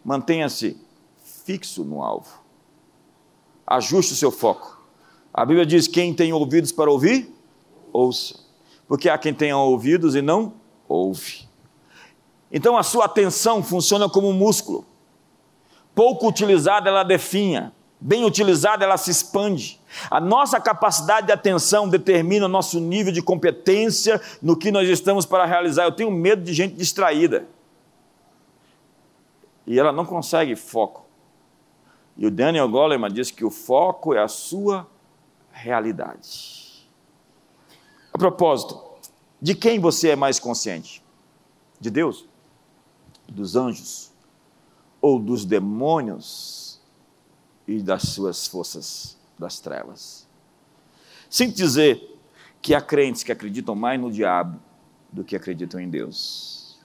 [0.03, 0.77] Mantenha-se
[1.45, 2.41] fixo no alvo.
[3.65, 4.81] Ajuste o seu foco.
[5.33, 7.33] A Bíblia diz: Quem tem ouvidos para ouvir,
[7.91, 8.39] ouça.
[8.87, 10.53] Porque há quem tenha ouvidos e não
[10.87, 11.47] ouve.
[12.51, 14.85] Então a sua atenção funciona como um músculo.
[15.95, 17.73] Pouco utilizada, ela definha.
[18.05, 19.79] Bem utilizada, ela se expande.
[20.11, 25.25] A nossa capacidade de atenção determina o nosso nível de competência no que nós estamos
[25.25, 25.85] para realizar.
[25.85, 27.47] Eu tenho medo de gente distraída.
[29.65, 31.05] E ela não consegue foco.
[32.17, 34.85] E o Daniel Goleman diz que o foco é a sua
[35.49, 36.85] realidade.
[38.11, 38.83] A propósito,
[39.41, 41.01] de quem você é mais consciente?
[41.79, 42.27] De Deus?
[43.29, 44.11] Dos anjos?
[44.99, 46.62] Ou dos demônios
[47.67, 50.27] e das suas forças das trevas?
[51.29, 52.19] Sinto dizer
[52.61, 54.59] que há crentes que acreditam mais no diabo
[55.11, 56.79] do que acreditam em Deus.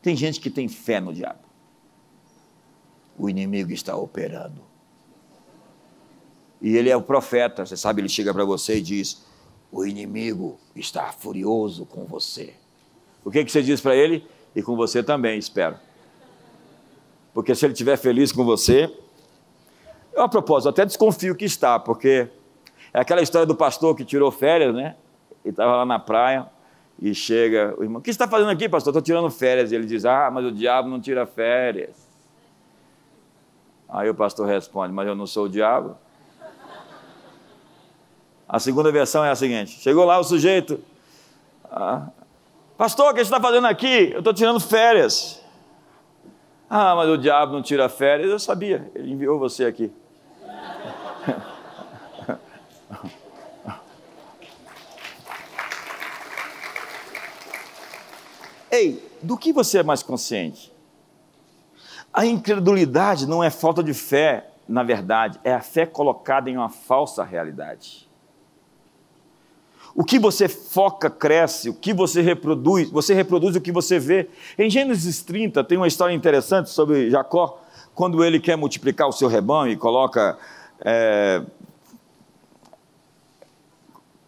[0.00, 1.40] Tem gente que tem fé no diabo.
[3.18, 4.62] O inimigo está operando.
[6.60, 9.24] E ele é o profeta, você sabe, ele chega para você e diz:
[9.70, 12.54] O inimigo está furioso com você.
[13.24, 14.26] O que, que você diz para ele?
[14.54, 15.76] E com você também, espero.
[17.36, 18.90] Porque se ele estiver feliz com você.
[20.14, 22.30] Eu, a propósito, até desconfio que está, porque
[22.94, 24.96] é aquela história do pastor que tirou férias, né?
[25.44, 26.46] Ele estava lá na praia
[26.98, 28.90] e chega o irmão: O que está fazendo aqui, pastor?
[28.90, 29.70] Estou tirando férias.
[29.70, 32.08] E ele diz: Ah, mas o diabo não tira férias.
[33.86, 35.94] Aí o pastor responde: Mas eu não sou o diabo.
[38.48, 40.80] A segunda versão é a seguinte: chegou lá o sujeito,
[41.64, 42.08] ah,
[42.78, 44.12] pastor, o que você está fazendo aqui?
[44.14, 45.44] Eu estou tirando férias.
[46.68, 48.30] Ah, mas o diabo não tira férias.
[48.30, 49.92] Eu sabia, ele enviou você aqui.
[58.70, 60.72] Ei, do que você é mais consciente?
[62.12, 66.68] A incredulidade não é falta de fé, na verdade, é a fé colocada em uma
[66.68, 68.05] falsa realidade.
[69.98, 74.28] O que você foca cresce, o que você reproduz, você reproduz o que você vê.
[74.58, 77.58] Em Gênesis 30 tem uma história interessante sobre Jacó,
[77.94, 80.36] quando ele quer multiplicar o seu rebanho e coloca.
[80.84, 81.42] É,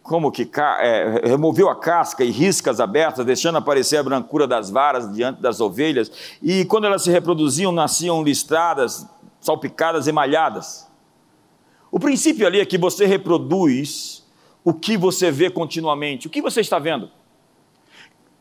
[0.01, 5.13] como que é, removeu a casca e riscas abertas, deixando aparecer a brancura das varas
[5.13, 9.05] diante das ovelhas, e quando elas se reproduziam, nasciam listradas,
[9.39, 10.87] salpicadas, emalhadas.
[11.91, 14.27] O princípio ali é que você reproduz
[14.63, 16.27] o que você vê continuamente.
[16.27, 17.09] O que você está vendo?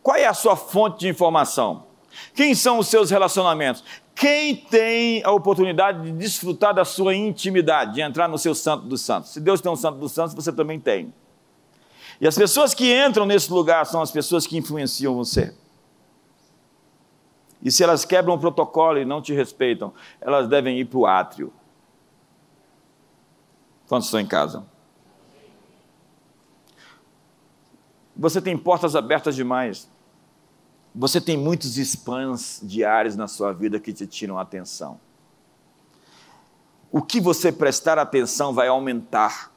[0.03, 1.87] Qual é a sua fonte de informação?
[2.35, 3.85] Quem são os seus relacionamentos?
[4.15, 9.01] Quem tem a oportunidade de desfrutar da sua intimidade, de entrar no seu santo dos
[9.03, 9.31] santos?
[9.31, 11.13] Se Deus tem um santo dos santos, você também tem.
[12.21, 15.55] E as pessoas que entram nesse lugar são as pessoas que influenciam você.
[17.63, 21.07] E se elas quebram o protocolo e não te respeitam, elas devem ir para o
[21.07, 21.53] átrio.
[23.89, 24.67] Quantos estão em casa?
[28.19, 29.89] Você tem portas abertas demais.
[30.93, 34.99] Você tem muitos spams diários na sua vida que te tiram a atenção.
[36.91, 39.53] O que você prestar atenção vai aumentar.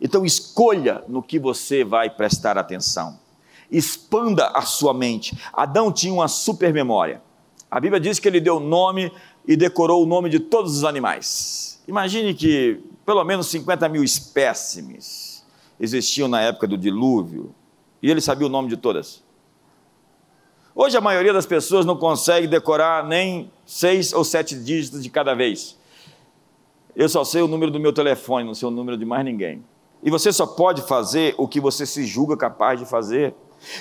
[0.00, 3.20] Então escolha no que você vai prestar atenção.
[3.70, 5.38] Expanda a sua mente.
[5.52, 7.22] Adão tinha uma super memória.
[7.70, 9.12] A Bíblia diz que ele deu nome
[9.46, 11.80] e decorou o nome de todos os animais.
[11.86, 15.25] Imagine que pelo menos 50 mil espécimes
[15.78, 17.54] existiam na época do dilúvio,
[18.02, 19.24] e ele sabia o nome de todas.
[20.74, 25.34] Hoje a maioria das pessoas não consegue decorar nem seis ou sete dígitos de cada
[25.34, 25.76] vez.
[26.94, 29.64] Eu só sei o número do meu telefone, não sei o número de mais ninguém.
[30.02, 33.34] E você só pode fazer o que você se julga capaz de fazer.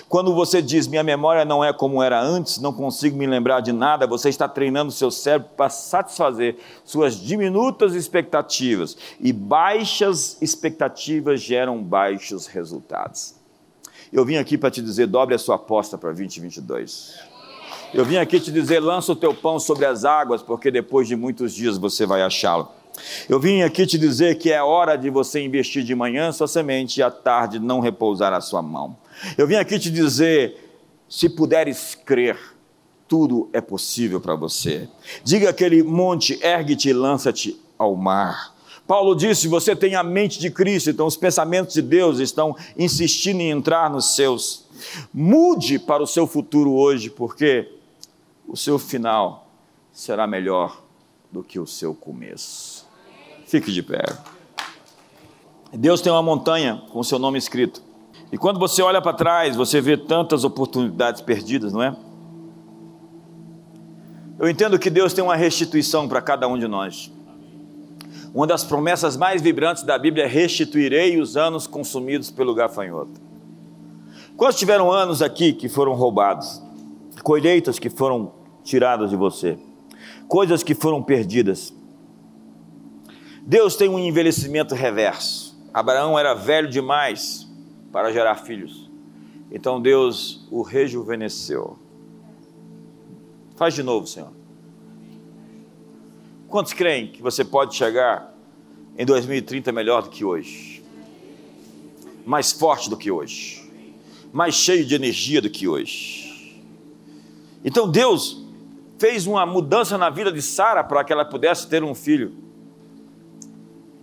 [0.10, 3.72] Quando você diz, minha memória não é como era antes, não consigo me lembrar de
[3.72, 8.98] nada, você está treinando seu cérebro para satisfazer suas diminutas expectativas.
[9.20, 13.36] E baixas expectativas geram baixos resultados.
[14.12, 17.36] Eu vim aqui para te dizer, dobre a sua aposta para 2022.
[17.94, 21.16] Eu vim aqui te dizer, lança o teu pão sobre as águas, porque depois de
[21.16, 22.70] muitos dias você vai achá-lo.
[23.28, 27.00] Eu vim aqui te dizer que é hora de você investir de manhã sua semente
[27.00, 28.96] e à tarde não repousar a sua mão.
[29.38, 30.58] Eu vim aqui te dizer:
[31.08, 32.38] se puderes crer,
[33.08, 34.90] tudo é possível para você.
[35.24, 38.56] Diga aquele monte, ergue-te e lança-te ao mar.
[38.88, 43.42] Paulo disse: você tem a mente de Cristo, então os pensamentos de Deus estão insistindo
[43.42, 44.66] em entrar nos seus.
[45.14, 47.72] Mude para o seu futuro hoje, porque
[48.48, 49.48] o seu final
[49.92, 50.84] será melhor
[51.32, 52.86] do que o seu começo.
[53.48, 54.04] Fique de pé.
[55.74, 57.82] Deus tem uma montanha com o seu nome escrito.
[58.32, 61.96] E quando você olha para trás, você vê tantas oportunidades perdidas, não é?
[64.38, 67.12] Eu entendo que Deus tem uma restituição para cada um de nós.
[68.34, 73.22] Uma das promessas mais vibrantes da Bíblia é: restituirei os anos consumidos pelo gafanhoto.
[74.36, 76.62] Quantos tiveram anos aqui que foram roubados?
[77.24, 78.34] Colheitas que foram
[78.64, 79.58] tiradas de você,
[80.28, 81.74] coisas que foram perdidas.
[83.42, 85.56] Deus tem um envelhecimento reverso.
[85.74, 87.45] Abraão era velho demais
[87.96, 88.92] para gerar filhos.
[89.50, 91.80] Então Deus o rejuvenesceu.
[93.56, 94.34] Faz de novo, Senhor.
[96.50, 98.36] Quantos creem que você pode chegar
[98.98, 100.84] em 2030 melhor do que hoje?
[102.26, 103.64] Mais forte do que hoje?
[104.34, 106.62] Mais cheio de energia do que hoje?
[107.64, 108.44] Então Deus
[109.00, 112.34] fez uma mudança na vida de Sara para que ela pudesse ter um filho.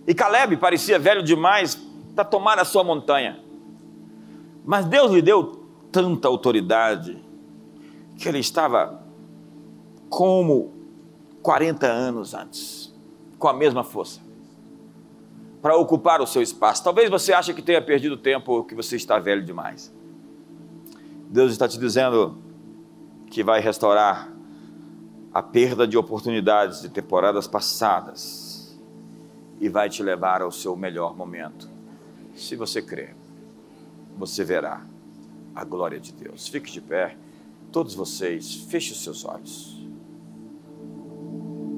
[0.07, 1.79] E Caleb parecia velho demais
[2.15, 3.42] para tomar a sua montanha.
[4.65, 7.17] Mas Deus lhe deu tanta autoridade
[8.17, 9.01] que ele estava
[10.09, 10.71] como
[11.41, 12.93] 40 anos antes,
[13.37, 14.21] com a mesma força,
[15.61, 16.83] para ocupar o seu espaço.
[16.83, 19.93] Talvez você ache que tenha perdido tempo ou que você está velho demais.
[21.29, 22.37] Deus está te dizendo
[23.29, 24.31] que vai restaurar
[25.33, 28.77] a perda de oportunidades de temporadas passadas
[29.59, 31.67] e vai te levar ao seu melhor momento.
[32.35, 33.15] Se você crer,
[34.17, 34.85] você verá
[35.55, 36.47] a glória de Deus.
[36.47, 37.17] Fique de pé,
[37.71, 39.73] todos vocês, feche os seus olhos.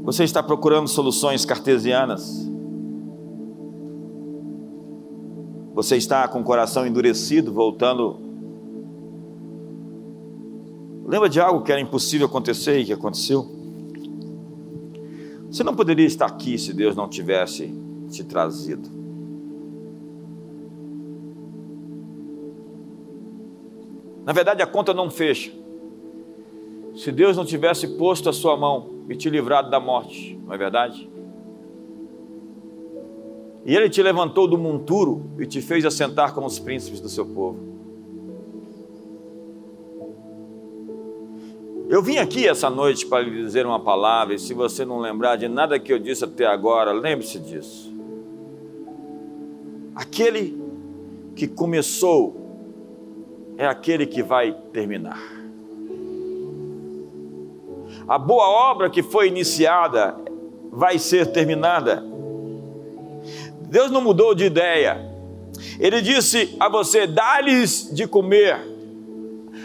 [0.03, 2.47] Você está procurando soluções cartesianas?
[5.73, 8.17] Você está com o coração endurecido, voltando.
[11.07, 13.45] Lembra de algo que era impossível acontecer e que aconteceu?
[15.49, 17.73] Você não poderia estar aqui se Deus não tivesse
[18.09, 19.04] te trazido.
[24.25, 25.51] Na verdade, a conta não fecha.
[26.95, 30.57] Se Deus não tivesse posto a sua mão e te livrado da morte, não é
[30.57, 31.07] verdade?
[33.63, 37.25] E Ele te levantou do monturo e te fez assentar como os príncipes do seu
[37.25, 37.75] povo.
[41.87, 45.35] Eu vim aqui essa noite para lhe dizer uma palavra, e se você não lembrar
[45.35, 47.93] de nada que eu disse até agora, lembre-se disso.
[49.93, 50.59] Aquele
[51.35, 52.44] que começou
[53.57, 55.35] é aquele que vai terminar
[58.07, 60.15] a boa obra que foi iniciada
[60.71, 62.03] vai ser terminada.
[63.61, 65.11] Deus não mudou de ideia.
[65.79, 68.59] Ele disse a você: dá-lhes de comer,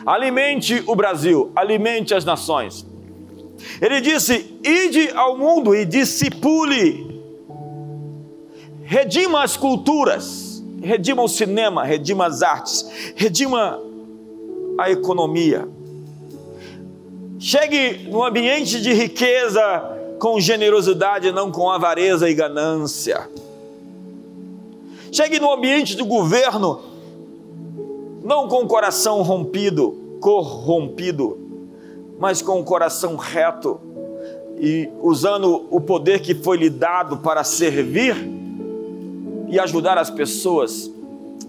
[0.06, 2.86] alimente o Brasil, alimente as nações.
[3.80, 7.22] Ele disse: ide ao mundo e discipule,
[8.84, 10.49] redima as culturas,
[10.80, 13.80] redima o cinema, redima as artes, redima
[14.78, 15.68] a economia
[17.42, 19.62] Chegue no ambiente de riqueza
[20.18, 23.30] com generosidade, não com avareza e ganância.
[25.10, 26.82] Chegue no ambiente do governo,
[28.22, 31.38] não com o coração rompido, corrompido,
[32.18, 33.80] mas com o coração reto
[34.58, 38.14] e usando o poder que foi lhe dado para servir
[39.50, 40.90] e ajudar as pessoas,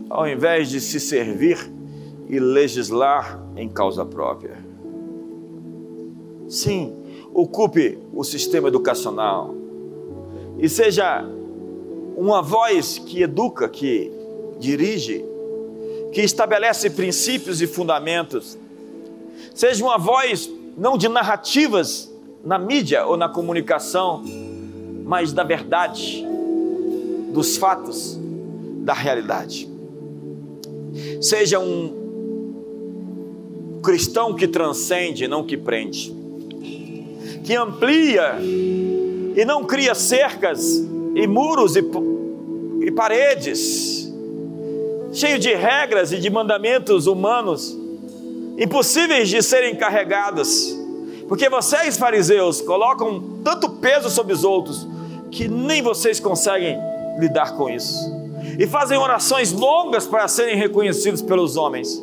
[0.09, 1.71] ao invés de se servir
[2.27, 4.57] e legislar em causa própria.
[6.49, 6.93] Sim,
[7.33, 9.53] ocupe o sistema educacional
[10.57, 11.23] e seja
[12.17, 14.11] uma voz que educa, que
[14.59, 15.23] dirige,
[16.11, 18.57] que estabelece princípios e fundamentos.
[19.53, 22.11] Seja uma voz não de narrativas
[22.43, 24.23] na mídia ou na comunicação,
[25.05, 26.25] mas da verdade,
[27.31, 28.19] dos fatos,
[28.83, 29.69] da realidade.
[31.21, 31.99] Seja um
[33.83, 36.21] cristão que transcende, não que prende
[37.43, 40.77] que amplia e não cria cercas
[41.15, 41.83] e muros e,
[42.81, 44.11] e paredes,
[45.11, 47.77] cheio de regras e de mandamentos humanos,
[48.57, 50.77] impossíveis de serem carregados,
[51.27, 54.87] porque vocês, fariseus, colocam tanto peso sobre os outros
[55.31, 56.77] que nem vocês conseguem
[57.19, 58.11] lidar com isso,
[58.57, 62.01] e fazem orações longas para serem reconhecidos pelos homens.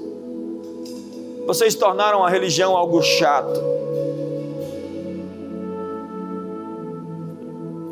[1.46, 3.58] Vocês tornaram a religião algo chato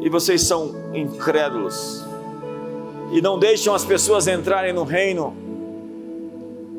[0.00, 2.04] e vocês são incrédulos
[3.12, 5.34] e não deixam as pessoas entrarem no reino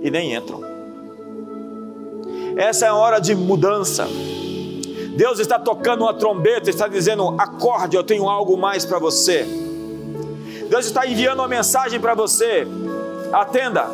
[0.02, 0.62] e nem entram.
[2.56, 4.08] Essa é a hora de mudança.
[5.16, 9.46] Deus está tocando uma trombeta, está dizendo: acorde, eu tenho algo mais para você.
[10.70, 12.68] Deus está enviando uma mensagem para você.
[13.32, 13.88] Atenda,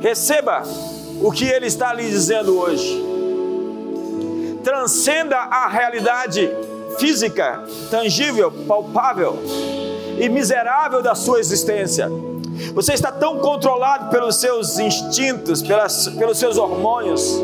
[0.00, 0.62] receba
[1.20, 3.02] o que Ele está lhe dizendo hoje.
[4.64, 6.50] Transcenda a realidade
[6.98, 9.38] física, tangível, palpável
[10.18, 12.08] e miserável da sua existência.
[12.74, 17.40] Você está tão controlado pelos seus instintos, pelas, pelos seus hormônios,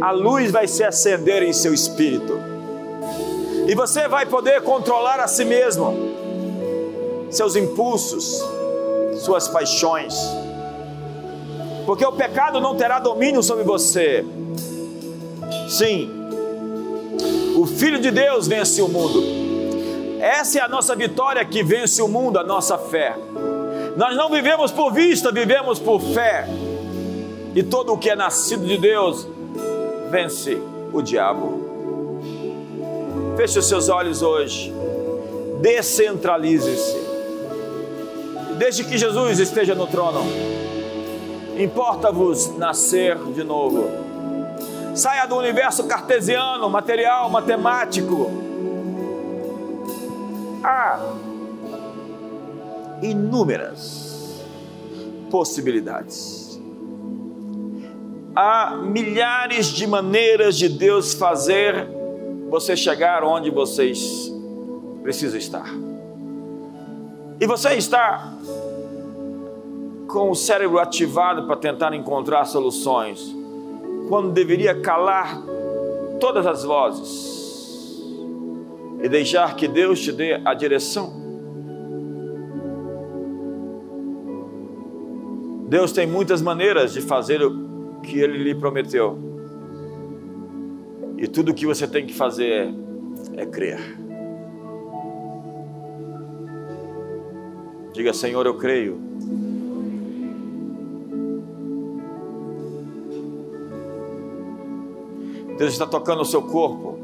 [0.00, 2.38] a luz vai se acender em seu espírito.
[3.66, 5.92] E você vai poder controlar a si mesmo,
[7.30, 8.40] seus impulsos,
[9.18, 10.14] suas paixões.
[11.84, 14.24] Porque o pecado não terá domínio sobre você.
[15.68, 16.08] Sim,
[17.56, 19.20] o Filho de Deus vence o mundo.
[20.20, 23.16] Essa é a nossa vitória que vence o mundo, a nossa fé.
[23.96, 26.46] Nós não vivemos por vista, vivemos por fé.
[27.52, 29.26] E todo o que é nascido de Deus
[30.10, 30.56] vence
[30.92, 31.65] o diabo.
[33.36, 34.72] Feche os seus olhos hoje.
[35.60, 37.06] Descentralize-se.
[38.58, 40.22] Desde que Jesus esteja no trono,
[41.58, 43.88] importa-vos nascer de novo.
[44.94, 48.30] Saia do universo cartesiano, material, matemático.
[50.64, 50.98] Há
[53.02, 54.42] inúmeras
[55.30, 56.46] possibilidades
[58.36, 61.88] há milhares de maneiras de Deus fazer
[62.48, 64.32] você chegar onde vocês
[65.02, 65.68] precisam estar.
[67.40, 68.34] E você está
[70.08, 73.34] com o cérebro ativado para tentar encontrar soluções,
[74.08, 75.42] quando deveria calar
[76.18, 78.00] todas as vozes
[79.02, 81.12] e deixar que Deus te dê a direção.
[85.68, 87.40] Deus tem muitas maneiras de fazer
[88.02, 89.35] que ele lhe prometeu.
[91.16, 92.74] E tudo o que você tem que fazer
[93.36, 93.78] é, é crer.
[97.92, 99.00] Diga, Senhor, eu creio.
[105.58, 106.98] Deus está tocando o seu corpo.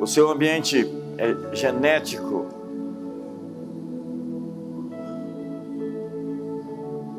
[0.00, 0.86] O seu ambiente
[1.18, 2.64] é genético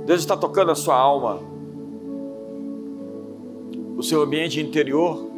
[0.05, 1.39] Deus está tocando a sua alma,
[3.95, 5.29] o seu ambiente interior,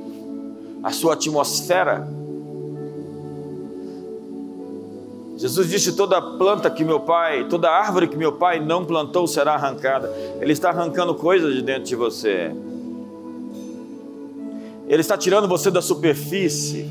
[0.83, 2.07] a sua atmosfera.
[5.37, 9.53] Jesus disse: toda planta que meu pai, toda árvore que meu pai não plantou será
[9.53, 10.11] arrancada.
[10.41, 12.51] Ele está arrancando coisas de dentro de você.
[14.87, 16.87] Ele está tirando você da superfície.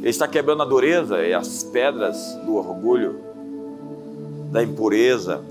[0.00, 3.20] Ele está quebrando a dureza e as pedras do orgulho,
[4.50, 5.42] da impureza,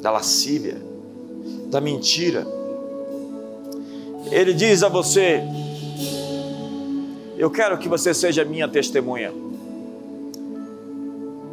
[0.00, 0.80] da lascívia,
[1.68, 2.55] da mentira.
[4.30, 5.42] Ele diz a você:
[7.38, 9.32] Eu quero que você seja minha testemunha.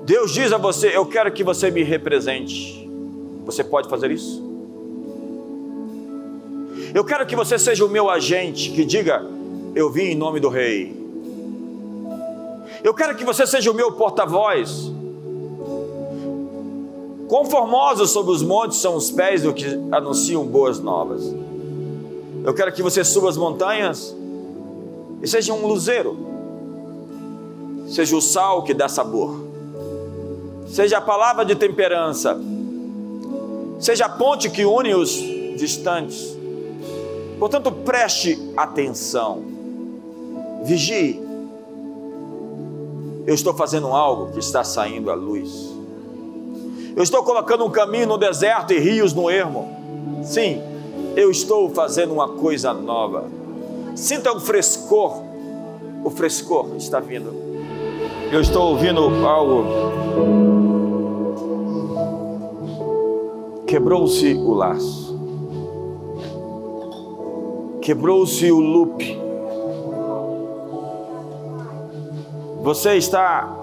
[0.05, 2.89] Deus diz a você: Eu quero que você me represente.
[3.45, 4.41] Você pode fazer isso?
[6.93, 9.25] Eu quero que você seja o meu agente que diga:
[9.75, 11.01] Eu vim em nome do Rei.
[12.83, 14.91] Eu quero que você seja o meu porta-voz
[17.33, 21.33] Conformosos sobre os montes são os pés do que anunciam boas novas.
[22.43, 24.13] Eu quero que você suba as montanhas
[25.21, 26.17] e seja um luzeiro,
[27.87, 29.47] seja o sal que dá sabor,
[30.67, 32.37] seja a palavra de temperança,
[33.79, 35.13] seja a ponte que une os
[35.57, 36.37] distantes.
[37.39, 39.41] Portanto, preste atenção,
[40.63, 41.21] vigie.
[43.25, 45.71] Eu estou fazendo algo que está saindo à luz.
[46.93, 50.21] Eu estou colocando um caminho no deserto e rios no ermo.
[50.23, 50.61] Sim,
[51.15, 53.25] eu estou fazendo uma coisa nova.
[53.95, 55.21] Sinta o frescor.
[56.03, 57.33] O frescor está vindo.
[58.31, 59.65] Eu estou ouvindo algo.
[63.67, 65.19] Quebrou-se o laço.
[67.81, 69.21] Quebrou-se o loop.
[72.63, 73.55] Você está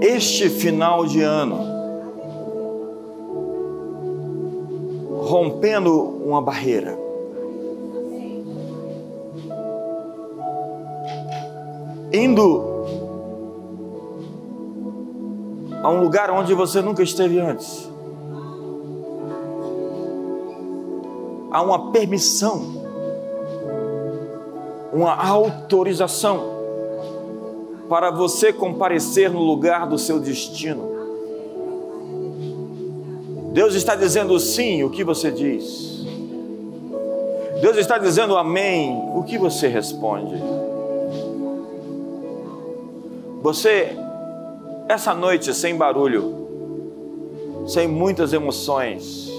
[0.00, 1.73] este final de ano
[5.24, 5.92] rompendo
[6.24, 6.98] uma barreira.
[12.12, 12.74] Indo
[15.82, 17.90] a um lugar onde você nunca esteve antes.
[21.50, 22.82] Há uma permissão,
[24.92, 26.54] uma autorização
[27.88, 30.93] para você comparecer no lugar do seu destino.
[33.54, 36.04] Deus está dizendo sim, o que você diz?
[37.60, 40.34] Deus está dizendo amém, o que você responde?
[43.40, 43.96] Você,
[44.88, 46.48] essa noite, sem barulho,
[47.68, 49.30] sem muitas emoções,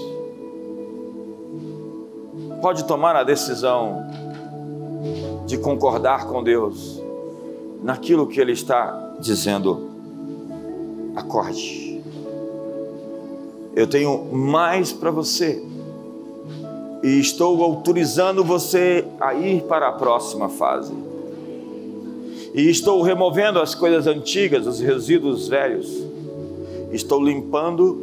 [2.62, 4.02] pode tomar a decisão
[5.44, 7.02] de concordar com Deus
[7.82, 9.90] naquilo que Ele está dizendo.
[11.14, 11.85] Acorde
[13.76, 15.62] eu tenho mais para você.
[17.02, 20.94] E estou autorizando você a ir para a próxima fase.
[22.54, 26.02] E estou removendo as coisas antigas, os resíduos velhos.
[26.90, 28.02] Estou limpando,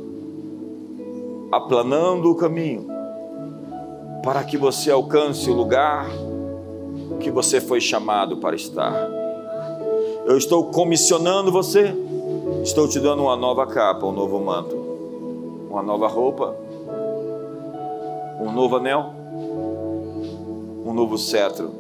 [1.52, 2.88] aplanando o caminho
[4.24, 6.08] para que você alcance o lugar
[7.20, 8.94] que você foi chamado para estar.
[10.26, 11.94] Eu estou comissionando você,
[12.64, 14.83] estou te dando uma nova capa, um novo manto,
[15.74, 16.56] uma nova roupa,
[18.40, 19.12] um novo anel,
[20.86, 21.72] um novo cetro,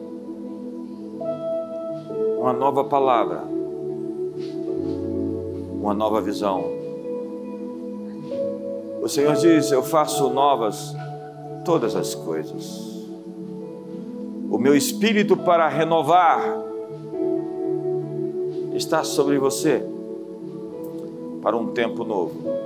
[2.39, 3.43] uma nova palavra,
[5.79, 6.65] uma nova visão.
[9.01, 10.95] O Senhor diz: Eu faço novas
[11.63, 12.93] todas as coisas
[14.53, 16.39] o meu espírito para renovar
[18.75, 19.83] está sobre você
[21.41, 22.62] para um tempo novo.